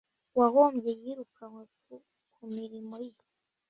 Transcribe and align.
Uwahombye 0.33 0.91
yirukanywe 1.01 1.63
Ku 2.33 2.43
Mirimo 2.55 2.95
Ye 3.05 3.13